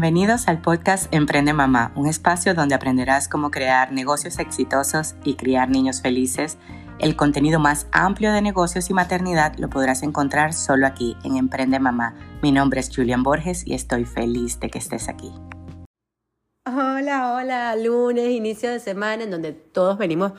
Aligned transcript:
Bienvenidos 0.00 0.46
al 0.46 0.60
podcast 0.60 1.12
Emprende 1.12 1.52
Mamá, 1.52 1.90
un 1.96 2.06
espacio 2.06 2.54
donde 2.54 2.76
aprenderás 2.76 3.26
cómo 3.26 3.50
crear 3.50 3.90
negocios 3.90 4.38
exitosos 4.38 5.16
y 5.24 5.34
criar 5.34 5.70
niños 5.70 6.02
felices. 6.02 6.56
El 7.00 7.16
contenido 7.16 7.58
más 7.58 7.88
amplio 7.90 8.32
de 8.32 8.40
negocios 8.40 8.90
y 8.90 8.94
maternidad 8.94 9.56
lo 9.58 9.68
podrás 9.68 10.04
encontrar 10.04 10.52
solo 10.52 10.86
aquí 10.86 11.16
en 11.24 11.36
Emprende 11.36 11.80
Mamá. 11.80 12.14
Mi 12.44 12.52
nombre 12.52 12.78
es 12.78 12.94
Julian 12.94 13.24
Borges 13.24 13.66
y 13.66 13.74
estoy 13.74 14.04
feliz 14.04 14.60
de 14.60 14.70
que 14.70 14.78
estés 14.78 15.08
aquí. 15.08 15.32
Hola, 16.64 17.34
hola, 17.34 17.74
lunes, 17.74 18.30
inicio 18.30 18.70
de 18.70 18.78
semana 18.78 19.24
en 19.24 19.32
donde 19.32 19.50
todos 19.52 19.98
venimos 19.98 20.30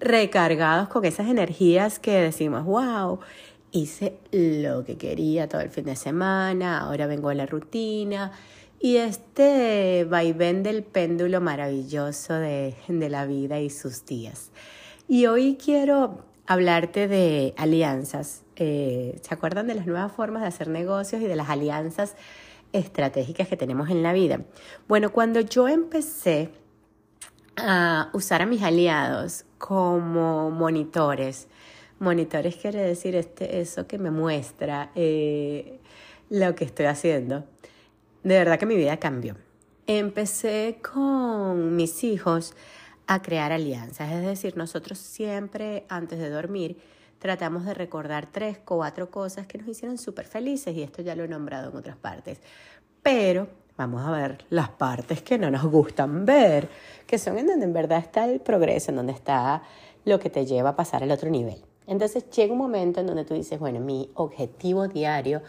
recargados 0.00 0.88
con 0.88 1.04
esas 1.04 1.28
energías 1.28 2.00
que 2.00 2.20
decimos, 2.20 2.64
wow, 2.64 3.20
hice 3.70 4.18
lo 4.32 4.84
que 4.84 4.98
quería 4.98 5.48
todo 5.48 5.60
el 5.60 5.70
fin 5.70 5.84
de 5.84 5.94
semana, 5.94 6.80
ahora 6.80 7.06
vengo 7.06 7.28
a 7.28 7.34
la 7.34 7.46
rutina. 7.46 8.32
Y 8.86 8.98
este 8.98 10.06
vaivén 10.08 10.62
del 10.62 10.84
péndulo 10.84 11.40
maravilloso 11.40 12.34
de, 12.34 12.76
la 12.86 13.26
vida 13.26 13.58
y 13.58 13.68
sus 13.68 14.06
días. 14.06 14.52
Y 15.08 15.26
hoy 15.26 15.58
quiero 15.60 16.24
hablarte 16.46 17.08
de 17.08 17.52
alianzas. 17.56 18.44
Eh, 18.54 19.18
¿Se 19.22 19.34
acuerdan 19.34 19.66
de 19.66 19.74
las 19.74 19.86
nuevas 19.88 20.12
formas 20.12 20.42
de 20.42 20.46
hacer 20.46 20.68
negocios 20.68 21.20
y 21.20 21.26
de 21.26 21.34
las 21.34 21.50
alianzas 21.50 22.14
estratégicas 22.72 23.48
que 23.48 23.56
tenemos 23.56 23.90
en 23.90 24.04
la 24.04 24.12
vida? 24.12 24.42
Bueno, 24.86 25.10
cuando 25.10 25.40
yo 25.40 25.66
empecé 25.66 26.50
a 27.56 28.10
usar 28.12 28.40
a 28.40 28.46
mis 28.46 28.62
aliados 28.62 29.46
como 29.58 30.52
monitores, 30.52 31.48
Monitores 31.98 32.54
quiere 32.54 32.82
decir 32.82 33.16
este, 33.16 33.60
eso 33.60 33.88
que 33.88 33.98
me 33.98 34.12
muestra 34.12 34.92
eh, 34.94 35.80
lo 36.30 36.54
que 36.54 36.64
estoy 36.64 36.86
haciendo. 36.86 37.46
De 38.26 38.36
verdad 38.36 38.58
que 38.58 38.66
mi 38.66 38.74
vida 38.74 38.96
cambió. 38.96 39.36
Empecé 39.86 40.80
con 40.82 41.76
mis 41.76 42.02
hijos 42.02 42.54
a 43.06 43.22
crear 43.22 43.52
alianzas, 43.52 44.10
es 44.10 44.26
decir, 44.26 44.56
nosotros 44.56 44.98
siempre 44.98 45.86
antes 45.88 46.18
de 46.18 46.28
dormir 46.28 46.76
tratamos 47.20 47.64
de 47.64 47.72
recordar 47.72 48.26
tres, 48.26 48.58
cuatro 48.64 49.12
cosas 49.12 49.46
que 49.46 49.58
nos 49.58 49.68
hicieron 49.68 49.96
súper 49.96 50.26
felices 50.26 50.74
y 50.74 50.82
esto 50.82 51.02
ya 51.02 51.14
lo 51.14 51.22
he 51.22 51.28
nombrado 51.28 51.70
en 51.70 51.76
otras 51.76 51.96
partes. 51.98 52.40
Pero 53.00 53.46
vamos 53.76 54.04
a 54.04 54.10
ver 54.10 54.44
las 54.50 54.70
partes 54.70 55.22
que 55.22 55.38
no 55.38 55.48
nos 55.48 55.64
gustan 55.64 56.26
ver, 56.26 56.68
que 57.06 57.18
son 57.18 57.38
en 57.38 57.46
donde 57.46 57.64
en 57.64 57.72
verdad 57.72 58.00
está 58.00 58.24
el 58.24 58.40
progreso, 58.40 58.90
en 58.90 58.96
donde 58.96 59.12
está 59.12 59.62
lo 60.04 60.18
que 60.18 60.30
te 60.30 60.44
lleva 60.44 60.70
a 60.70 60.76
pasar 60.76 61.04
al 61.04 61.12
otro 61.12 61.30
nivel. 61.30 61.64
Entonces 61.86 62.28
llega 62.30 62.52
un 62.52 62.58
momento 62.58 62.98
en 62.98 63.06
donde 63.06 63.24
tú 63.24 63.34
dices, 63.34 63.60
bueno, 63.60 63.78
mi 63.78 64.10
objetivo 64.14 64.88
diario 64.88 65.42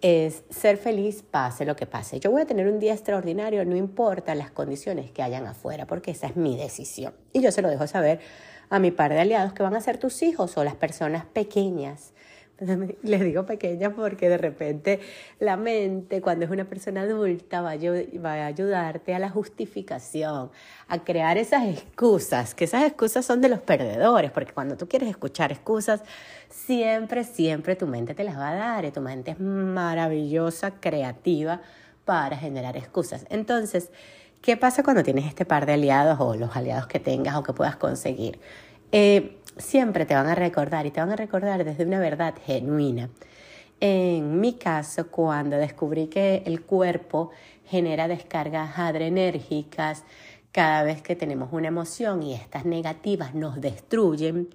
es 0.00 0.44
ser 0.50 0.76
feliz 0.76 1.22
pase 1.22 1.64
lo 1.64 1.76
que 1.76 1.86
pase. 1.86 2.20
Yo 2.20 2.30
voy 2.30 2.42
a 2.42 2.46
tener 2.46 2.68
un 2.68 2.78
día 2.78 2.92
extraordinario, 2.92 3.64
no 3.64 3.76
importa 3.76 4.34
las 4.34 4.50
condiciones 4.50 5.10
que 5.10 5.22
hayan 5.22 5.46
afuera, 5.46 5.86
porque 5.86 6.10
esa 6.10 6.26
es 6.26 6.36
mi 6.36 6.56
decisión. 6.56 7.14
Y 7.32 7.40
yo 7.40 7.50
se 7.50 7.62
lo 7.62 7.68
dejo 7.68 7.86
saber 7.86 8.20
a 8.68 8.78
mi 8.78 8.90
par 8.90 9.12
de 9.12 9.20
aliados 9.20 9.52
que 9.52 9.62
van 9.62 9.74
a 9.74 9.80
ser 9.80 9.98
tus 9.98 10.22
hijos 10.22 10.56
o 10.56 10.64
las 10.64 10.74
personas 10.74 11.24
pequeñas 11.24 12.12
Les 13.02 13.20
digo 13.20 13.44
pequeña 13.44 13.94
porque 13.94 14.28
de 14.28 14.38
repente 14.38 15.00
la 15.40 15.56
mente, 15.56 16.22
cuando 16.22 16.46
es 16.46 16.50
una 16.50 16.64
persona 16.64 17.02
adulta, 17.02 17.60
va 17.60 17.70
a, 17.70 18.46
ayudarte 18.46 19.14
a 19.14 19.18
la 19.18 19.28
justificación, 19.28 20.50
a 20.88 21.04
crear 21.04 21.36
esas 21.36 21.66
excusas, 21.66 22.54
que 22.54 22.64
esas 22.64 22.84
excusas 22.84 23.26
son 23.26 23.42
de 23.42 23.50
los 23.50 23.60
perdedores, 23.60 24.30
porque 24.30 24.52
cuando 24.52 24.76
tú 24.76 24.88
quieres 24.88 25.10
escuchar 25.10 25.52
excusas, 25.52 26.00
siempre, 26.48 27.24
siempre 27.24 27.76
tu 27.76 27.86
mente 27.86 28.14
te 28.14 28.24
las 28.24 28.38
va 28.38 28.50
a 28.50 28.54
dar 28.54 28.84
y 28.86 28.90
tu 28.90 29.02
mente 29.02 29.32
es 29.32 29.40
maravillosa, 29.40 30.72
creativa 30.80 31.60
para 32.06 32.38
generar 32.38 32.76
excusas. 32.78 33.26
Entonces, 33.28 33.90
¿qué 34.40 34.56
pasa 34.56 34.82
cuando 34.82 35.02
tienes 35.02 35.26
este 35.26 35.44
par 35.44 35.66
de 35.66 35.74
aliados 35.74 36.18
o 36.20 36.34
los 36.36 36.56
aliados 36.56 36.86
que 36.86 37.00
tengas 37.00 37.36
o 37.36 37.42
que 37.42 37.52
puedas 37.52 37.76
conseguir? 37.76 38.38
Eh, 38.92 39.36
siempre 39.56 40.06
te 40.06 40.14
van 40.14 40.26
a 40.26 40.34
recordar 40.34 40.86
y 40.86 40.90
te 40.90 41.00
van 41.00 41.10
a 41.10 41.16
recordar 41.16 41.64
desde 41.64 41.84
una 41.84 42.00
verdad 42.00 42.34
genuina. 42.44 43.10
En 43.80 44.40
mi 44.40 44.54
caso, 44.54 45.08
cuando 45.08 45.56
descubrí 45.56 46.06
que 46.06 46.42
el 46.46 46.62
cuerpo 46.62 47.30
genera 47.66 48.08
descargas 48.08 48.78
adrenérgicas 48.78 50.04
cada 50.52 50.82
vez 50.82 51.02
que 51.02 51.16
tenemos 51.16 51.50
una 51.52 51.68
emoción 51.68 52.22
y 52.22 52.32
estas 52.32 52.64
negativas 52.64 53.34
nos 53.34 53.60
destruyen 53.60 54.48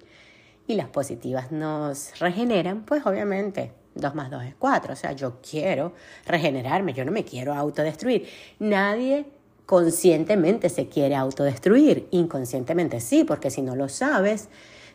y 0.66 0.74
las 0.74 0.88
positivas 0.88 1.52
nos 1.52 2.18
regeneran, 2.18 2.84
pues 2.84 3.06
obviamente 3.06 3.72
2 3.94 4.14
más 4.14 4.30
2 4.30 4.44
es 4.44 4.54
4. 4.58 4.92
O 4.92 4.96
sea, 4.96 5.12
yo 5.12 5.40
quiero 5.40 5.92
regenerarme, 6.26 6.92
yo 6.92 7.04
no 7.04 7.12
me 7.12 7.24
quiero 7.24 7.54
autodestruir. 7.54 8.28
Nadie 8.58 9.26
conscientemente 9.66 10.68
se 10.68 10.88
quiere 10.88 11.14
autodestruir, 11.14 12.08
inconscientemente 12.10 13.00
sí, 13.00 13.24
porque 13.24 13.50
si 13.50 13.62
no 13.62 13.76
lo 13.76 13.88
sabes, 13.88 14.48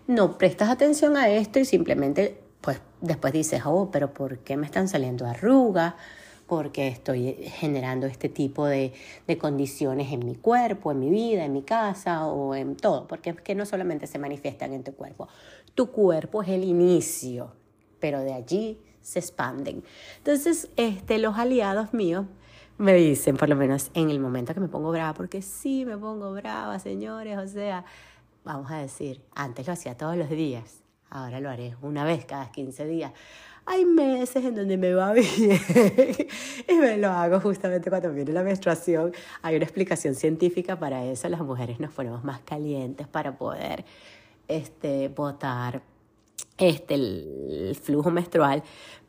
no 0.08 0.38
prestas 0.38 0.70
atención 0.70 1.18
a 1.18 1.30
esto 1.30 1.60
y 1.60 1.66
simplemente, 1.66 2.42
pues 2.62 2.82
después 3.02 3.34
dices, 3.34 3.62
oh, 3.66 3.92
pero 3.92 4.14
¿por 4.14 4.40
qué 4.40 4.58
me 4.58 4.66
están 4.66 4.88
saliendo 4.88 5.26
arrugas? 5.26 5.96
¿Por 6.48 6.72
qué 6.72 6.88
estoy 6.88 7.34
generando 7.34 8.08
este 8.08 8.30
tipo 8.30 8.66
de, 8.66 8.94
de, 9.28 9.38
condiciones 9.38 10.14
en 10.14 10.26
mi 10.26 10.36
cuerpo, 10.36 10.94
en 10.94 11.00
mi 11.00 11.10
vida, 11.10 11.44
en 11.44 11.52
mi 11.52 11.62
casa 11.62 12.26
o 12.26 12.56
en 12.56 12.78
todo? 12.78 13.06
Porque 13.06 13.32
es 13.32 13.42
que 13.42 13.54
no 13.54 13.66
solamente 13.66 14.08
se 14.08 14.18
manifiestan 14.18 14.72
en 14.72 14.84
tu 14.84 14.94
cuerpo. 14.94 15.28
Tu 15.76 15.92
cuerpo 15.92 16.42
es 16.42 16.50
el 16.50 16.64
inicio, 16.64 17.52
pero 18.00 18.22
de 18.22 18.34
allí 18.34 18.80
se 19.02 19.20
expanden. 19.20 19.84
Entonces, 20.20 20.70
este, 20.78 21.18
los 21.18 21.38
aliados 21.38 21.94
míos 21.94 22.26
me 22.78 22.94
dicen, 22.94 23.38
por 23.38 23.50
lo 23.50 23.56
menos 23.56 23.90
en 23.94 24.10
el 24.10 24.20
momento 24.20 24.54
que 24.54 24.60
me 24.60 24.68
pongo 24.68 24.92
brava, 24.92 25.14
porque 25.14 25.42
sí 25.42 25.86
me 25.86 25.98
pongo 25.98 26.32
brava, 26.34 26.78
señores, 26.80 27.38
o 27.38 27.48
sea, 27.48 27.86
vamos 28.48 28.72
a 28.72 28.78
decir, 28.78 29.22
antes 29.36 29.68
lo 29.68 29.74
hacía 29.74 29.98
todos 29.98 30.16
los 30.16 30.30
días, 30.30 30.82
ahora 31.10 31.42
lo 31.42 31.50
haré 31.50 31.76
una 31.82 32.06
vez 32.06 32.26
cada 32.26 32.50
15 32.50 32.88
días. 32.88 33.12
Hay 33.66 33.84
meses 33.84 34.46
en 34.46 34.56
donde 34.56 34.78
me 34.78 34.94
va 34.94 35.12
bien 35.14 35.60
y 36.68 36.74
me 36.76 36.98
lo 36.98 37.10
hago 37.10 37.42
justamente 37.42 37.90
cuando 37.90 38.14
viene 38.14 38.32
la 38.32 38.44
menstruación. 38.44 39.12
Hay 39.42 39.58
una 39.58 39.66
explicación 39.66 40.16
científica 40.16 40.80
para 40.80 41.04
eso. 41.04 41.28
Las 41.28 41.42
mujeres 41.42 41.78
nos 41.82 41.92
ponemos 41.92 42.24
más 42.24 42.40
calientes 42.40 43.06
para 43.08 43.38
poder 43.38 43.84
este, 44.48 45.10
botar 45.10 45.82
este, 46.58 46.94
el 46.94 47.78
flujo 47.80 48.10
menstrual, 48.10 48.64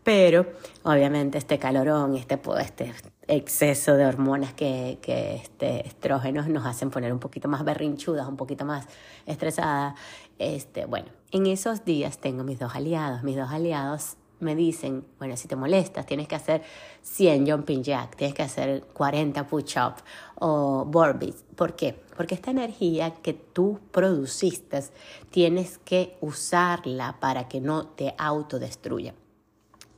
pero 0.08 0.46
obviamente 0.84 1.36
este 1.36 1.58
calorón, 1.58 2.16
este, 2.16 2.40
este 2.60 2.94
exceso 3.26 3.94
de 3.94 4.06
hormonas 4.06 4.54
que, 4.54 4.96
que 5.02 5.34
este, 5.34 5.86
estrógenos 5.86 6.48
nos 6.48 6.64
hacen 6.64 6.88
poner 6.88 7.12
un 7.12 7.18
poquito 7.18 7.46
más 7.46 7.62
berrinchudas, 7.62 8.26
un 8.26 8.38
poquito 8.38 8.64
más 8.64 8.86
estresadas. 9.26 9.96
Este, 10.38 10.86
bueno, 10.86 11.08
en 11.30 11.46
esos 11.46 11.84
días 11.84 12.16
tengo 12.16 12.42
mis 12.42 12.58
dos 12.58 12.74
aliados. 12.74 13.22
Mis 13.22 13.36
dos 13.36 13.50
aliados 13.50 14.16
me 14.40 14.56
dicen, 14.56 15.04
bueno, 15.18 15.36
si 15.36 15.46
te 15.46 15.56
molestas, 15.56 16.06
tienes 16.06 16.26
que 16.26 16.36
hacer 16.36 16.62
100 17.02 17.46
jumping 17.46 17.82
jack, 17.82 18.16
tienes 18.16 18.34
que 18.34 18.44
hacer 18.44 18.84
40 18.94 19.46
push-up 19.46 19.96
o 20.36 20.86
burpees. 20.86 21.44
¿Por 21.54 21.76
qué? 21.76 22.02
Porque 22.16 22.34
esta 22.34 22.50
energía 22.50 23.12
que 23.12 23.34
tú 23.34 23.78
produciste, 23.90 24.84
tienes 25.28 25.76
que 25.76 26.16
usarla 26.22 27.20
para 27.20 27.46
que 27.46 27.60
no 27.60 27.88
te 27.88 28.14
autodestruya. 28.16 29.12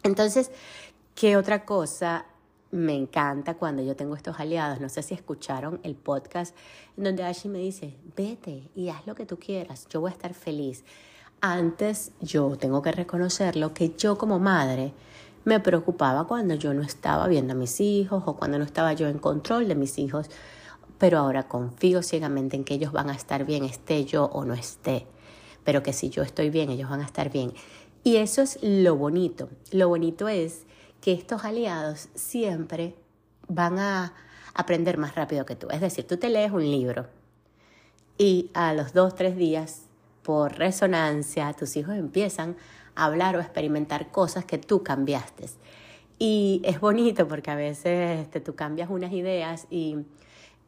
Entonces, 0.03 0.50
¿qué 1.15 1.37
otra 1.37 1.65
cosa 1.65 2.27
me 2.71 2.94
encanta 2.94 3.55
cuando 3.55 3.83
yo 3.83 3.97
tengo 3.97 4.16
estos 4.16 4.41
aliados? 4.41 4.81
No 4.81 4.88
sé 4.88 5.03
si 5.03 5.15
escucharon 5.15 5.81
el 5.83 5.94
podcast 5.94 6.56
en 6.97 7.05
donde 7.05 7.25
Ashley 7.25 7.53
me 7.53 7.59
dice, 7.59 7.97
vete 8.16 8.71
y 8.75 8.89
haz 8.89 9.06
lo 9.06 9.15
que 9.15 9.27
tú 9.27 9.39
quieras, 9.39 9.87
yo 9.89 10.00
voy 10.00 10.10
a 10.10 10.15
estar 10.15 10.34
feliz. 10.34 10.84
Antes 11.43 12.12
yo 12.21 12.56
tengo 12.56 12.83
que 12.83 12.93
reconocerlo 12.93 13.72
que 13.72 13.94
yo 13.97 14.19
como 14.19 14.39
madre 14.39 14.93
me 15.44 15.59
preocupaba 15.60 16.27
cuando 16.27 16.55
yo 16.55 16.75
no 16.75 16.83
estaba 16.83 17.27
viendo 17.27 17.55
a 17.55 17.56
mis 17.56 17.81
hijos 17.81 18.22
o 18.27 18.37
cuando 18.37 18.59
no 18.59 18.65
estaba 18.65 18.93
yo 18.93 19.09
en 19.09 19.19
control 19.19 19.69
de 19.69 19.75
mis 19.75 19.99
hijos, 19.99 20.28
pero 20.98 21.19
ahora 21.19 21.45
confío 21.45 22.03
ciegamente 22.03 22.57
en 22.57 22.65
que 22.65 22.75
ellos 22.75 22.92
van 22.92 23.09
a 23.09 23.15
estar 23.15 23.47
bien, 23.47 23.65
esté 23.65 24.04
yo 24.04 24.27
o 24.27 24.45
no 24.45 24.53
esté, 24.53 25.07
pero 25.65 25.83
que 25.83 25.95
si 25.95 26.10
yo 26.10 26.22
estoy 26.22 26.51
bien, 26.51 26.71
ellos 26.71 26.91
van 26.91 27.01
a 27.01 27.07
estar 27.07 27.30
bien. 27.30 27.54
Y 28.03 28.17
eso 28.17 28.43
es 28.43 28.59
lo 28.63 28.97
bonito. 28.97 29.49
Lo 29.73 29.89
bonito 29.89 30.29
es 30.29 30.65
que 31.01 31.13
estos 31.13 31.45
aliados 31.45 32.09
siempre 32.15 32.95
van 33.49 33.79
a 33.79 34.15
aprender 34.55 34.99
más 34.99 35.15
rápido 35.15 35.45
que 35.47 35.57
tú. 35.57 35.69
Es 35.71 35.81
decir, 35.81 36.07
tú 36.07 36.17
te 36.17 36.29
lees 36.29 36.53
un 36.53 36.63
libro 36.71 37.07
y 38.21 38.51
a 38.53 38.75
los 38.75 38.93
dos, 38.93 39.15
tres 39.15 39.35
días 39.35 39.87
por 40.23 40.59
resonancia, 40.59 41.53
tus 41.55 41.75
hijos 41.77 41.95
empiezan 41.97 42.55
a 42.95 43.07
hablar 43.07 43.35
o 43.37 43.41
experimentar 43.41 44.11
cosas 44.11 44.45
que 44.45 44.59
tú 44.59 44.83
cambiaste. 44.83 45.47
Y 46.19 46.61
es 46.65 46.81
bonito 46.81 47.27
porque 47.27 47.51
a 47.51 47.55
veces 47.55 48.21
este, 48.21 48.41
tú 48.41 48.55
cambias 48.55 48.91
unas 48.91 49.13
ideas 49.13 49.67
y 49.71 49.97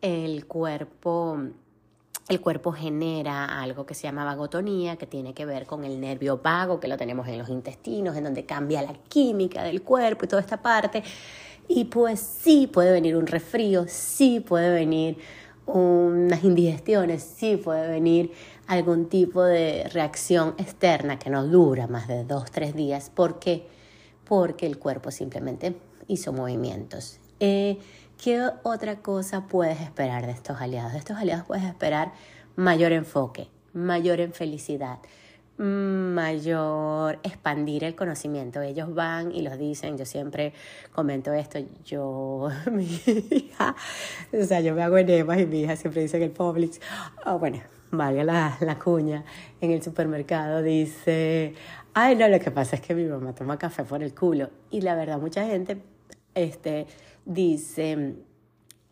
el 0.01 0.47
cuerpo, 0.47 1.41
el 2.29 2.41
cuerpo 2.41 2.73
genera 2.73 3.61
algo 3.61 3.85
que 3.85 3.95
se 3.95 4.05
llama 4.05 4.25
vagotonía, 4.25 4.97
que 4.97 5.07
tiene 5.07 5.35
que 5.35 5.45
ver 5.45 5.67
con 5.67 5.85
el 5.85 6.01
nervio 6.01 6.39
vago, 6.43 6.79
que 6.81 6.89
lo 6.89 6.97
tenemos 6.97 7.27
en 7.29 7.39
los 7.39 7.49
intestinos, 7.49 8.17
en 8.17 8.25
donde 8.25 8.47
cambia 8.47 8.83
la 8.83 8.95
química 9.09 9.65
del 9.65 9.83
cuerpo 9.83 10.25
y 10.25 10.29
toda 10.29 10.41
esta 10.41 10.63
parte. 10.63 11.03
Y 11.69 11.85
pues 11.87 12.21
sí 12.21 12.67
puede 12.67 12.93
venir 12.93 13.17
un 13.17 13.27
resfrío, 13.27 13.87
sí 13.89 14.41
puede 14.41 14.73
venir 14.73 15.19
unas 15.67 16.45
indigestiones, 16.45 17.23
sí 17.23 17.57
puede 17.57 17.89
venir 17.89 18.33
algún 18.67 19.09
tipo 19.09 19.43
de 19.43 19.89
reacción 19.93 20.55
externa 20.59 21.19
que 21.19 21.31
no 21.31 21.47
dura 21.47 21.87
más 21.87 22.09
de 22.09 22.25
dos, 22.25 22.51
tres 22.51 22.75
días. 22.75 23.11
¿Por 23.11 23.39
qué? 23.39 23.67
Porque 24.25 24.67
el 24.67 24.79
cuerpo 24.79 25.11
simplemente 25.11 25.75
hizo 26.09 26.33
movimientos. 26.33 27.19
Eh, 27.41 27.79
¿Qué 28.23 28.41
otra 28.63 29.01
cosa 29.01 29.49
puedes 29.49 29.81
esperar 29.81 30.27
de 30.27 30.31
estos 30.31 30.61
aliados? 30.61 30.93
De 30.93 30.99
estos 30.99 31.17
aliados 31.17 31.45
puedes 31.45 31.65
esperar 31.65 32.13
mayor 32.55 32.93
enfoque, 32.93 33.49
mayor 33.73 34.21
en 34.21 34.33
felicidad, 34.33 35.01
mayor 35.59 37.19
expandir 37.25 37.83
el 37.83 37.97
conocimiento. 37.97 38.63
Ellos 38.63 38.95
van 38.95 39.35
y 39.35 39.43
los 39.43 39.59
dicen, 39.59 39.99
yo 39.99 40.07
siempre 40.07 40.53
comento 40.93 41.33
esto, 41.33 41.59
yo, 41.85 42.49
mi 42.71 42.85
hija, 42.85 43.75
o 44.33 44.45
sea, 44.45 44.61
yo 44.61 44.73
me 44.77 44.85
hago 44.85 44.99
enemas 44.99 45.41
y 45.41 45.47
mi 45.47 45.63
hija 45.63 45.75
siempre 45.75 46.03
dice 46.03 46.19
en 46.19 46.23
el 46.23 46.31
Publix, 46.31 46.81
oh, 47.27 47.41
bueno, 47.41 47.59
valga 47.91 48.23
la, 48.23 48.57
la 48.61 48.79
cuña, 48.79 49.25
en 49.61 49.73
el 49.73 49.83
supermercado 49.83 50.63
dice, 50.63 51.55
ay 51.93 52.15
no, 52.15 52.29
lo 52.29 52.39
que 52.39 52.53
pasa 52.53 52.77
es 52.77 52.83
que 52.83 52.95
mi 52.95 53.05
mamá 53.05 53.35
toma 53.35 53.59
café 53.59 53.83
por 53.83 54.01
el 54.01 54.15
culo. 54.15 54.49
Y 54.71 54.83
la 54.83 54.95
verdad, 54.95 55.19
mucha 55.19 55.45
gente 55.45 55.83
este, 56.35 56.87
dice, 57.25 58.15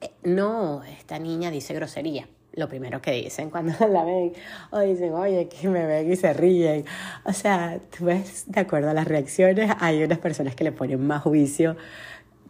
eh, 0.00 0.10
no, 0.24 0.82
esta 0.84 1.18
niña 1.18 1.50
dice 1.50 1.74
grosería 1.74 2.28
lo 2.52 2.68
primero 2.68 3.00
que 3.00 3.12
dicen 3.12 3.50
cuando 3.50 3.74
la 3.88 4.04
ven, 4.04 4.32
o 4.70 4.80
dicen, 4.80 5.12
oye, 5.14 5.48
que 5.48 5.68
me 5.68 5.86
ven 5.86 6.10
y 6.10 6.16
se 6.16 6.32
ríen. 6.32 6.84
O 7.24 7.32
sea, 7.32 7.80
tú 7.96 8.06
ves, 8.06 8.44
de 8.46 8.60
acuerdo 8.60 8.90
a 8.90 8.94
las 8.94 9.06
reacciones, 9.06 9.70
hay 9.78 10.02
unas 10.02 10.18
personas 10.18 10.54
que 10.54 10.64
le 10.64 10.72
ponen 10.72 11.06
más 11.06 11.22
juicio 11.22 11.76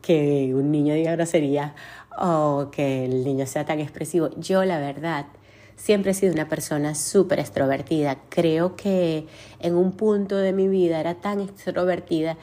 que 0.02 0.52
un 0.54 0.70
niño 0.70 0.94
diga 0.94 1.12
grosería 1.12 1.74
o 2.18 2.70
que 2.72 3.04
el 3.04 3.24
niño 3.24 3.46
sea 3.46 3.64
tan 3.64 3.80
expresivo. 3.80 4.30
Yo, 4.38 4.64
la 4.64 4.78
verdad, 4.78 5.26
siempre 5.76 6.12
he 6.12 6.14
sido 6.14 6.32
una 6.32 6.48
persona 6.48 6.94
súper 6.94 7.38
extrovertida. 7.38 8.18
Creo 8.30 8.76
que 8.76 9.26
en 9.60 9.74
un 9.74 9.92
punto 9.92 10.36
de 10.36 10.52
mi 10.52 10.68
vida 10.68 11.00
era 11.00 11.16
tan 11.16 11.40
extrovertida 11.40 12.36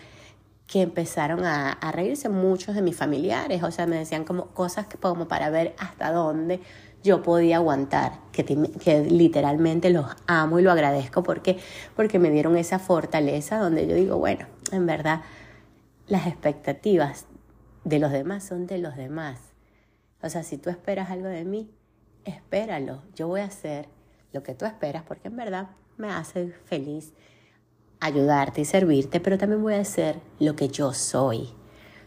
que 0.68 0.82
empezaron 0.82 1.46
a, 1.46 1.72
a 1.72 1.92
reírse 1.92 2.30
muchos 2.30 2.76
de 2.76 2.82
mis 2.82 2.96
familiares. 2.96 3.64
O 3.64 3.72
sea, 3.72 3.88
me 3.88 3.98
decían 3.98 4.26
como 4.26 4.48
cosas 4.48 4.88
como 5.02 5.28
para 5.28 5.50
ver 5.50 5.74
hasta 5.80 6.12
dónde 6.12 6.60
yo 7.04 7.24
podía 7.24 7.58
aguantar, 7.58 8.20
que, 8.32 8.44
que, 8.44 9.04
literalmente 9.06 9.90
los 9.90 10.06
amo 10.28 10.60
y 10.60 10.62
lo 10.62 10.72
agradezco 10.72 11.24
porque, 11.24 11.58
porque 11.96 12.20
me 12.20 12.30
dieron 12.30 12.58
esa 12.58 12.80
fortaleza 12.80 13.60
donde 13.60 13.88
yo 13.88 13.96
digo, 13.96 14.18
bueno, 14.18 14.46
en 14.72 14.86
verdad 14.86 15.22
las 16.08 16.28
expectativas 16.28 17.26
de 17.84 18.00
los 18.00 18.12
demás 18.12 18.44
son 18.44 18.68
de 18.68 18.78
los 18.80 18.96
demás. 18.96 19.40
O 20.22 20.30
sea, 20.30 20.44
si 20.44 20.58
tú 20.58 20.70
esperas 20.70 21.10
algo 21.10 21.28
de 21.28 21.46
mí, 21.46 21.72
espéralo. 22.26 23.04
Yo 23.16 23.28
voy 23.28 23.42
a 23.42 23.46
hacer 23.46 23.88
lo 24.34 24.44
que 24.44 24.54
tú 24.54 24.66
esperas 24.66 25.04
porque 25.04 25.30
en 25.30 25.38
verdad 25.38 25.70
me 25.98 26.10
hace 26.10 26.52
feliz 26.66 27.14
ayudarte 28.00 28.62
y 28.62 28.66
servirte, 28.66 29.20
pero 29.20 29.38
también 29.38 29.62
voy 29.62 29.76
a 29.76 29.82
hacer 29.82 30.20
lo 30.40 30.56
que 30.56 30.70
yo 30.70 30.94
soy, 30.94 31.50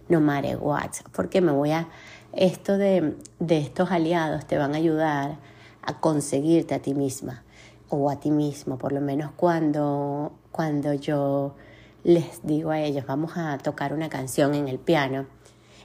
no 0.08 0.20
matter 0.20 0.58
what, 0.58 0.90
porque 1.12 1.40
me 1.40 1.52
voy 1.52 1.72
a 1.72 1.88
esto 2.32 2.78
de, 2.78 3.16
estos 3.48 3.90
aliados 3.90 4.46
te 4.46 4.56
van 4.56 4.74
a 4.74 4.78
ayudar 4.78 5.38
a 5.82 5.98
conseguirte 5.98 6.74
a 6.74 6.78
ti 6.80 6.94
misma 6.94 7.42
o 7.88 8.10
a 8.10 8.20
ti 8.20 8.30
mismo, 8.30 8.78
por 8.78 8.92
lo 8.92 9.00
menos 9.00 9.32
cuando, 9.34 10.32
cuando 10.52 10.94
yo 10.94 11.56
les 12.04 12.40
digo 12.44 12.70
a 12.70 12.80
ellos, 12.80 13.04
vamos 13.06 13.32
a 13.36 13.58
tocar 13.58 13.92
una 13.92 14.08
canción 14.08 14.54
en 14.54 14.68
el 14.68 14.78
piano, 14.78 15.26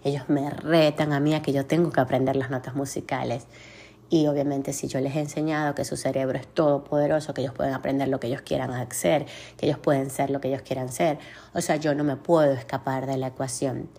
ellos 0.03 0.29
me 0.29 0.51
retan 0.51 1.13
a 1.13 1.19
mí 1.19 1.33
a 1.33 1.41
que 1.41 1.51
yo 1.51 1.65
tengo 1.65 1.91
que 1.91 1.99
aprender 1.99 2.35
las 2.35 2.51
notas 2.51 2.75
musicales. 2.75 3.47
Y 4.09 4.27
obviamente 4.27 4.71
si 4.71 4.87
yo 4.87 4.99
les 4.99 5.15
he 5.15 5.19
enseñado 5.19 5.73
que 5.73 5.83
su 5.83 5.97
cerebro 5.97 6.37
es 6.37 6.47
todopoderoso, 6.47 7.33
que 7.33 7.41
ellos 7.41 7.53
pueden 7.53 7.73
aprender 7.73 8.07
lo 8.07 8.19
que 8.19 8.27
ellos 8.27 8.41
quieran 8.41 8.71
hacer, 8.71 9.25
que 9.57 9.65
ellos 9.65 9.79
pueden 9.79 10.09
ser 10.09 10.29
lo 10.29 10.39
que 10.39 10.49
ellos 10.49 10.61
quieran 10.61 10.89
ser, 10.89 11.17
o 11.53 11.61
sea, 11.61 11.77
yo 11.77 11.95
no 11.95 12.03
me 12.03 12.15
puedo 12.15 12.51
escapar 12.53 13.07
de 13.07 13.17
la 13.17 13.27
ecuación 13.27 13.89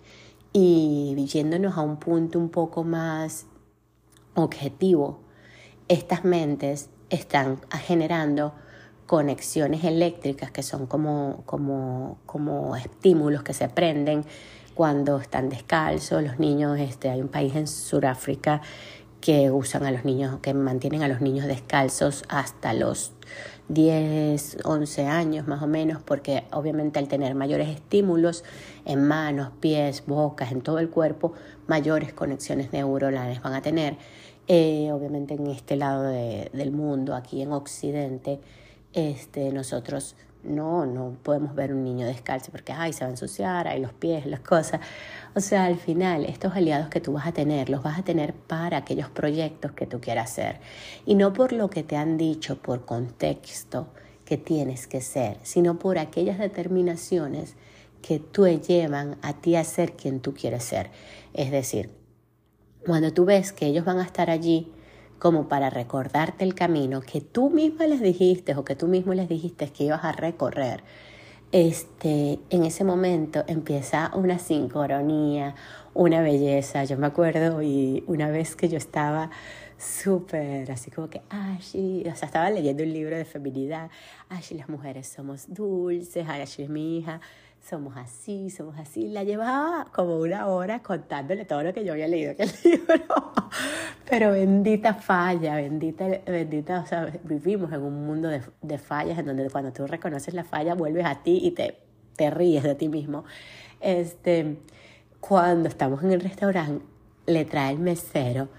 y 0.53 1.13
yéndonos 1.27 1.77
a 1.77 1.81
un 1.81 1.97
punto 1.97 2.39
un 2.39 2.49
poco 2.49 2.83
más 2.83 3.45
objetivo, 4.33 5.19
estas 5.87 6.23
mentes 6.25 6.89
están 7.09 7.59
generando 7.85 8.53
conexiones 9.05 9.83
eléctricas 9.83 10.51
que 10.51 10.63
son 10.63 10.87
como, 10.87 11.43
como, 11.45 12.17
como 12.25 12.75
estímulos 12.75 13.43
que 13.43 13.53
se 13.53 13.69
prenden 13.69 14.25
cuando 14.73 15.17
están 15.19 15.49
descalzos. 15.49 16.23
Los 16.23 16.39
niños, 16.39 16.79
este, 16.79 17.09
hay 17.09 17.21
un 17.21 17.29
país 17.29 17.55
en 17.55 17.67
Sudáfrica 17.67 18.61
que 19.21 19.51
usan 19.51 19.85
a 19.85 19.91
los 19.91 20.05
niños, 20.05 20.39
que 20.41 20.53
mantienen 20.53 21.03
a 21.03 21.07
los 21.07 21.21
niños 21.21 21.47
descalzos 21.47 22.23
hasta 22.29 22.73
los 22.73 23.13
10, 23.69 24.59
11 24.63 25.05
años 25.05 25.47
más 25.47 25.61
o 25.61 25.67
menos, 25.67 26.01
porque 26.01 26.45
obviamente 26.51 26.99
al 26.99 27.07
tener 27.07 27.35
mayores 27.35 27.67
estímulos 27.67 28.43
en 28.85 29.05
manos, 29.07 29.51
pies, 29.59 30.03
bocas, 30.05 30.51
en 30.51 30.61
todo 30.61 30.79
el 30.79 30.89
cuerpo, 30.89 31.33
mayores 31.67 32.13
conexiones 32.13 32.71
neuronales 32.71 33.41
van 33.41 33.53
a 33.53 33.61
tener. 33.61 33.97
Eh, 34.47 34.89
obviamente 34.93 35.33
en 35.33 35.47
este 35.47 35.75
lado 35.75 36.03
del 36.03 36.71
mundo, 36.71 37.15
aquí 37.15 37.41
en 37.41 37.51
Occidente, 37.51 38.39
este, 38.93 39.51
nosotros 39.51 40.15
no, 40.43 40.85
no 40.85 41.17
podemos 41.23 41.55
ver 41.55 41.73
un 41.73 41.83
niño 41.83 42.07
descalzo 42.07 42.51
porque 42.51 42.71
ay, 42.71 42.93
se 42.93 43.01
va 43.01 43.07
a 43.07 43.11
ensuciar, 43.11 43.67
hay 43.67 43.81
los 43.81 43.93
pies, 43.93 44.25
las 44.25 44.39
cosas. 44.39 44.81
O 45.35 45.39
sea, 45.39 45.65
al 45.65 45.77
final, 45.77 46.25
estos 46.25 46.55
aliados 46.55 46.89
que 46.89 47.01
tú 47.01 47.13
vas 47.13 47.27
a 47.27 47.31
tener, 47.31 47.69
los 47.69 47.83
vas 47.83 47.99
a 47.99 48.03
tener 48.03 48.33
para 48.33 48.77
aquellos 48.77 49.09
proyectos 49.09 49.71
que 49.73 49.85
tú 49.85 49.99
quieras 49.99 50.31
hacer. 50.31 50.59
Y 51.05 51.15
no 51.15 51.33
por 51.33 51.53
lo 51.53 51.69
que 51.69 51.83
te 51.83 51.97
han 51.97 52.17
dicho, 52.17 52.61
por 52.61 52.85
contexto 52.85 53.87
que 54.25 54.37
tienes 54.37 54.87
que 54.87 55.01
ser, 55.01 55.37
sino 55.43 55.79
por 55.79 55.97
aquellas 55.97 56.37
determinaciones 56.37 57.55
que 58.01 58.19
tú 58.19 58.47
llevan 58.47 59.17
a 59.21 59.33
ti 59.33 59.55
a 59.55 59.63
ser 59.63 59.93
quien 59.93 60.19
tú 60.19 60.33
quieres 60.33 60.63
ser. 60.63 60.91
Es 61.33 61.51
decir, 61.51 61.89
cuando 62.85 63.11
tú 63.11 63.25
ves 63.25 63.51
que 63.51 63.65
ellos 63.67 63.85
van 63.85 63.99
a 63.99 64.03
estar 64.03 64.29
allí 64.29 64.71
como 65.19 65.47
para 65.47 65.69
recordarte 65.69 66.43
el 66.43 66.53
camino 66.55 67.01
que 67.01 67.21
tú 67.21 67.49
misma 67.49 67.87
les 67.87 68.01
dijiste 68.01 68.55
o 68.55 68.63
que 68.63 68.75
tú 68.75 68.87
mismo 68.87 69.13
les 69.13 69.27
dijiste 69.29 69.71
que 69.71 69.85
ibas 69.85 70.03
a 70.03 70.11
recorrer, 70.11 70.83
este, 71.51 72.39
en 72.49 72.63
ese 72.63 72.83
momento 72.83 73.43
empieza 73.47 74.11
una 74.13 74.37
sincronía, 74.37 75.55
una 75.93 76.21
belleza. 76.21 76.83
Yo 76.83 76.97
me 76.97 77.07
acuerdo 77.07 77.61
y 77.61 78.03
una 78.07 78.29
vez 78.29 78.55
que 78.55 78.69
yo 78.69 78.77
estaba 78.77 79.31
súper 79.77 80.71
así 80.71 80.91
como 80.91 81.09
que, 81.09 81.21
Ashley, 81.29 82.07
o 82.07 82.15
sea, 82.15 82.25
estaba 82.25 82.49
leyendo 82.49 82.83
un 82.83 82.91
libro 82.91 83.15
de 83.15 83.25
feminidad, 83.25 83.89
Ashley, 84.29 84.59
las 84.59 84.69
mujeres 84.69 85.07
somos 85.07 85.53
dulces, 85.53 86.27
Ashley 86.27 86.65
es 86.65 86.69
mi 86.69 86.97
hija, 86.97 87.21
somos 87.61 87.97
así, 87.97 88.49
somos 88.49 88.77
así. 88.77 89.07
La 89.07 89.23
llevaba 89.23 89.87
como 89.93 90.17
una 90.17 90.47
hora 90.47 90.81
contándole 90.81 91.45
todo 91.45 91.63
lo 91.63 91.73
que 91.73 91.83
yo 91.83 91.93
había 91.93 92.07
leído 92.07 92.31
en 92.31 92.41
el 92.41 92.51
libro. 92.63 93.33
Pero 94.09 94.31
bendita 94.31 94.93
falla, 94.93 95.55
bendita, 95.55 96.07
bendita, 96.25 96.81
o 96.81 96.85
sea, 96.85 97.11
vivimos 97.23 97.71
en 97.73 97.81
un 97.81 98.05
mundo 98.05 98.29
de, 98.29 98.41
de 98.61 98.77
fallas 98.77 99.19
en 99.19 99.25
donde 99.25 99.49
cuando 99.49 99.73
tú 99.73 99.85
reconoces 99.85 100.33
la 100.33 100.43
falla 100.43 100.75
vuelves 100.75 101.05
a 101.05 101.23
ti 101.23 101.39
y 101.43 101.51
te, 101.51 101.77
te 102.15 102.29
ríes 102.29 102.63
de 102.63 102.75
ti 102.75 102.89
mismo. 102.89 103.25
Este, 103.81 104.57
cuando 105.19 105.67
estamos 105.67 106.03
en 106.03 106.11
el 106.11 106.21
restaurante, 106.21 106.85
le 107.25 107.45
trae 107.45 107.73
el 107.73 107.79
mesero 107.79 108.49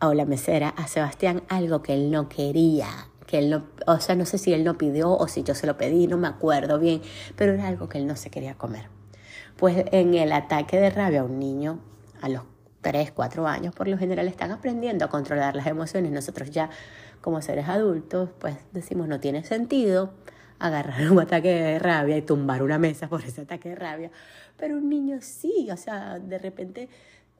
o 0.00 0.14
la 0.14 0.24
mesera 0.24 0.70
a 0.70 0.88
Sebastián 0.88 1.42
algo 1.48 1.82
que 1.82 1.94
él 1.94 2.10
no 2.10 2.28
quería 2.28 3.09
que 3.30 3.38
él 3.38 3.48
no, 3.48 3.64
o 3.86 4.00
sea, 4.00 4.16
no 4.16 4.26
sé 4.26 4.38
si 4.38 4.52
él 4.52 4.64
no 4.64 4.76
pidió 4.76 5.16
o 5.16 5.28
si 5.28 5.44
yo 5.44 5.54
se 5.54 5.68
lo 5.68 5.76
pedí, 5.76 6.08
no 6.08 6.16
me 6.16 6.26
acuerdo 6.26 6.80
bien, 6.80 7.00
pero 7.36 7.52
era 7.52 7.68
algo 7.68 7.88
que 7.88 7.98
él 7.98 8.06
no 8.08 8.16
se 8.16 8.28
quería 8.28 8.54
comer. 8.54 8.88
Pues 9.56 9.84
en 9.92 10.14
el 10.14 10.32
ataque 10.32 10.80
de 10.80 10.90
rabia, 10.90 11.22
un 11.22 11.38
niño 11.38 11.78
a 12.20 12.28
los 12.28 12.42
3, 12.80 13.12
4 13.12 13.46
años 13.46 13.74
por 13.74 13.86
lo 13.86 13.96
general 13.98 14.26
están 14.26 14.50
aprendiendo 14.50 15.04
a 15.04 15.08
controlar 15.08 15.54
las 15.54 15.68
emociones. 15.68 16.10
Nosotros 16.10 16.50
ya 16.50 16.70
como 17.20 17.40
seres 17.40 17.68
adultos, 17.68 18.30
pues 18.40 18.56
decimos 18.72 19.06
no 19.06 19.20
tiene 19.20 19.44
sentido 19.44 20.12
agarrar 20.58 21.10
un 21.12 21.20
ataque 21.20 21.52
de 21.52 21.78
rabia 21.78 22.16
y 22.16 22.22
tumbar 22.22 22.64
una 22.64 22.78
mesa 22.78 23.08
por 23.08 23.22
ese 23.22 23.42
ataque 23.42 23.70
de 23.70 23.74
rabia, 23.76 24.10
pero 24.56 24.76
un 24.76 24.88
niño 24.88 25.18
sí, 25.20 25.68
o 25.70 25.76
sea, 25.76 26.18
de 26.18 26.38
repente 26.38 26.88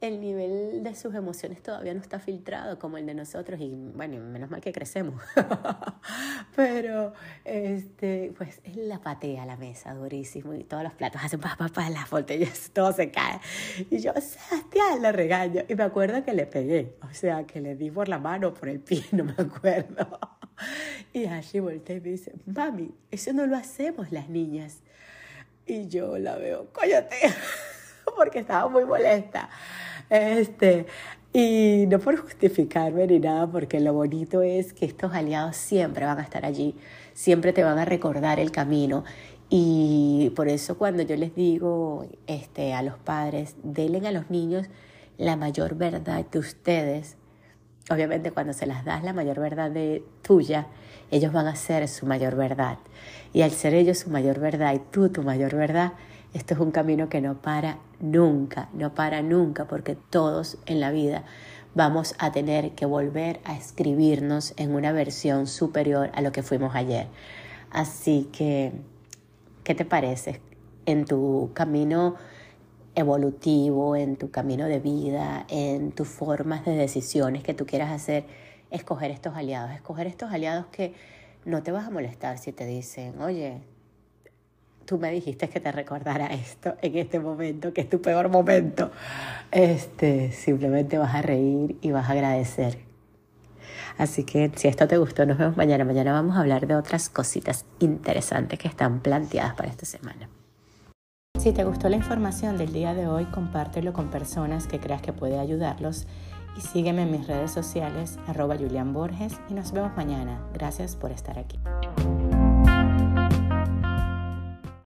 el 0.01 0.19
nivel 0.19 0.83
de 0.83 0.95
sus 0.95 1.15
emociones 1.15 1.63
todavía 1.63 1.93
no 1.93 2.01
está 2.01 2.19
filtrado 2.19 2.79
como 2.79 2.97
el 2.97 3.05
de 3.05 3.15
nosotros 3.15 3.61
y 3.61 3.75
bueno, 3.95 4.19
menos 4.19 4.51
mal 4.51 4.63
que 4.63 4.73
crecemos. 4.73 5.23
Pero 6.57 7.13
este, 7.45 8.33
pues 8.37 8.61
él 8.65 8.89
la 8.89 9.01
patea 9.01 9.45
la 9.45 9.57
mesa 9.57 9.93
durísimo 9.93 10.55
y 10.55 10.65
todos 10.65 10.83
los 10.83 10.95
platos 10.95 11.23
hacen 11.23 11.41
pa 11.41 11.55
pa 11.57 11.69
pa 11.69 11.91
las 11.91 12.09
botellas, 12.09 12.71
todo 12.75 12.93
se 12.93 13.11
cae. 13.11 13.41
Y 13.91 13.99
yo, 13.99 14.13
Sebastián, 14.15 15.03
le 15.03 15.13
regaño 15.13 15.65
y 15.69 15.75
me 15.75 15.85
acuerdo 15.85 16.25
que 16.25 16.33
le 16.33 16.47
pegué, 16.47 16.97
o 17.03 17.13
sea, 17.13 17.45
que 17.45 17.61
le 17.61 17.77
di 17.77 17.91
por 17.91 18.09
la 18.09 18.19
mano, 18.19 18.55
por 18.55 18.71
el 18.71 18.81
pie, 18.81 19.05
no 19.13 19.25
me 19.25 19.35
acuerdo. 19.37 20.19
Y 21.13 21.27
allí 21.27 21.61
volteé 21.61 21.97
y 21.97 22.01
me 22.01 22.09
dice, 22.11 22.33
"Mami, 22.47 22.95
eso 23.11 23.33
no 23.35 23.47
lo 23.47 23.57
hacemos 23.57 24.13
las 24.13 24.31
niñas." 24.31 24.83
Y 25.67 25.89
yo 25.89 26.17
la 26.19 26.37
veo, 26.37 26.73
"Cállate." 26.73 27.17
porque 28.17 28.41
estaba 28.41 28.69
muy 28.69 28.85
molesta. 28.85 29.49
Este, 30.11 30.87
y 31.33 31.87
no 31.89 32.01
por 32.01 32.17
justificarme 32.17 33.07
ni 33.07 33.21
nada, 33.21 33.47
porque 33.47 33.79
lo 33.79 33.93
bonito 33.93 34.43
es 34.43 34.73
que 34.73 34.85
estos 34.85 35.15
aliados 35.15 35.57
siempre 35.57 36.05
van 36.05 36.19
a 36.19 36.23
estar 36.23 36.45
allí, 36.45 36.75
siempre 37.15 37.53
te 37.53 37.63
van 37.63 37.79
a 37.79 37.85
recordar 37.85 38.41
el 38.41 38.51
camino. 38.51 39.05
Y 39.49 40.33
por 40.35 40.49
eso 40.49 40.77
cuando 40.77 41.03
yo 41.03 41.17
les 41.17 41.35
digo 41.35 42.07
este, 42.27 42.75
a 42.75 42.83
los 42.83 42.99
padres, 42.99 43.55
denle 43.63 44.07
a 44.07 44.13
los 44.13 44.31
niños 44.31 44.67
la 45.19 45.37
mayor 45.37 45.77
verdad 45.77 46.25
de 46.25 46.39
ustedes, 46.39 47.17
obviamente 47.91 48.33
cuando 48.33 48.53
se 48.53 48.67
las 48.67 48.85
das 48.85 49.05
la 49.05 49.13
mayor 49.13 49.39
verdad 49.39 49.71
de 49.71 50.05
tuya, 50.23 50.67
ellos 51.11 51.33
van 51.33 51.47
a 51.47 51.57
ser 51.57 51.87
su 51.89 52.07
mayor 52.07 52.37
verdad. 52.37 52.79
Y 53.33 53.43
al 53.43 53.51
ser 53.53 53.75
ellos 53.75 53.99
su 53.99 54.11
mayor 54.11 54.41
verdad 54.41 54.75
y 54.75 54.79
tú 54.79 55.09
tu 55.11 55.23
mayor 55.23 55.55
verdad, 55.55 55.93
esto 56.33 56.55
es 56.55 56.61
un 56.61 56.71
camino 56.71 57.09
que 57.09 57.21
no 57.21 57.41
para 57.41 57.79
nunca, 57.99 58.69
no 58.73 58.95
para 58.95 59.23
nunca, 59.23 59.67
porque 59.67 59.97
todos 59.97 60.59
en 60.67 60.81
la 60.81 60.91
vida 60.91 61.25
vamos 61.75 62.15
a 62.19 62.33
tener 62.33 62.73
que 62.73 62.87
volver 62.87 63.41
a 63.45 63.57
escribirnos 63.57 64.55
en 64.57 64.75
una 64.75 64.93
versión 64.93 65.47
superior 65.47 66.11
a 66.15 66.23
lo 66.23 66.33
que 66.33 66.43
fuimos 66.43 66.75
ayer. 66.75 67.09
Así 67.71 68.29
que, 68.33 68.73
¿qué 69.65 69.75
te 69.75 69.85
parece? 69.85 70.41
En 70.87 71.05
tu 71.05 71.51
camino 71.55 72.17
evolutivo, 72.95 73.97
en 73.97 74.17
tu 74.17 74.31
camino 74.31 74.67
de 74.67 74.81
vida, 74.81 75.47
en 75.49 75.93
tus 75.93 76.09
formas 76.09 76.65
de 76.65 76.75
decisiones 76.75 77.43
que 77.43 77.55
tú 77.55 77.67
quieras 77.67 77.91
hacer, 77.91 78.25
escoger 78.71 79.11
estos 79.11 79.37
aliados, 79.37 79.73
escoger 79.73 80.07
estos 80.07 80.33
aliados 80.33 80.67
que 80.67 80.95
no 81.45 81.63
te 81.63 81.73
vas 81.73 81.87
a 81.87 81.91
molestar 81.91 82.39
si 82.39 82.53
te 82.53 82.67
dicen, 82.67 83.21
oye, 83.21 83.63
tú 84.91 84.99
me 84.99 85.13
dijiste 85.13 85.49
que 85.49 85.61
te 85.61 85.71
recordara 85.71 86.27
esto 86.27 86.75
en 86.83 86.99
este 86.99 87.21
momento, 87.21 87.73
que 87.73 87.83
es 87.83 87.89
tu 87.89 88.03
peor 88.03 88.29
momento. 88.29 88.91
Este, 89.53 90.33
simplemente 90.33 90.99
vas 90.99 91.15
a 91.15 91.23
reír 91.23 91.77
y 91.81 91.93
vas 91.93 92.09
a 92.09 92.13
agradecer. 92.15 92.81
Así 93.99 94.25
que 94.25 94.51
si 94.57 94.67
esto 94.67 94.89
te 94.89 94.99
gustó, 94.99 95.25
nos 95.27 95.39
vemos 95.39 95.57
mañana. 95.57 95.85
Mañana 95.85 96.11
vamos 96.11 96.37
a 96.37 96.41
hablar 96.41 96.67
de 96.67 96.75
otras 96.75 97.09
cositas 97.09 97.67
interesantes 97.79 98.59
que 98.59 98.67
están 98.67 98.99
planteadas 98.99 99.55
para 99.55 99.69
esta 99.69 99.87
semana. 99.87 100.29
Si 101.39 101.53
te 101.53 101.63
gustó 101.63 101.89
la 101.89 101.95
información 101.95 102.59
del 102.59 102.73
día 102.73 102.93
de 102.93 103.07
hoy, 103.07 103.27
compártelo 103.27 103.93
con 103.93 104.11
personas 104.11 104.67
que 104.67 104.81
creas 104.81 105.03
que 105.03 105.13
puede 105.13 105.39
ayudarlos 105.39 106.09
y 106.59 106.63
sígueme 106.63 107.03
en 107.03 107.13
mis 107.13 107.29
redes 107.29 107.53
sociales, 107.53 108.19
arroba 108.27 108.57
Julian 108.57 108.93
Borges, 108.93 109.35
y 109.49 109.55
nos 109.55 109.71
vemos 109.71 109.97
mañana. 109.97 110.41
Gracias 110.53 110.97
por 110.97 111.13
estar 111.13 111.39
aquí. 111.39 111.61